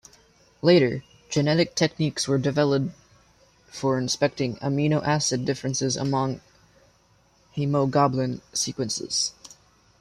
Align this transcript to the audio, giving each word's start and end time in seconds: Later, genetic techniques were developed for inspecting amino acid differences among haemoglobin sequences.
Later, 0.63 1.03
genetic 1.29 1.75
techniques 1.75 2.27
were 2.27 2.39
developed 2.39 2.89
for 3.67 3.99
inspecting 3.99 4.55
amino 4.55 5.05
acid 5.05 5.45
differences 5.45 5.95
among 5.95 6.41
haemoglobin 7.55 8.41
sequences. 8.51 9.33